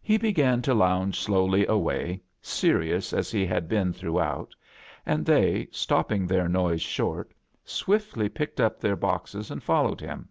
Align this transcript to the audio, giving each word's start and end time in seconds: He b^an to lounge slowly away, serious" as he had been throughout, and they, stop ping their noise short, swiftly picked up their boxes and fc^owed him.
He 0.00 0.18
b^an 0.18 0.62
to 0.62 0.72
lounge 0.72 1.20
slowly 1.20 1.66
away, 1.66 2.22
serious" 2.40 3.12
as 3.12 3.30
he 3.30 3.44
had 3.44 3.68
been 3.68 3.92
throughout, 3.92 4.54
and 5.04 5.26
they, 5.26 5.68
stop 5.70 6.08
ping 6.08 6.26
their 6.26 6.48
noise 6.48 6.80
short, 6.80 7.34
swiftly 7.62 8.30
picked 8.30 8.58
up 8.58 8.80
their 8.80 8.96
boxes 8.96 9.50
and 9.50 9.62
fc^owed 9.62 10.00
him. 10.00 10.30